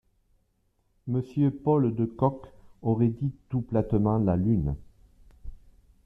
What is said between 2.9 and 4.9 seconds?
dit tout platement la lune…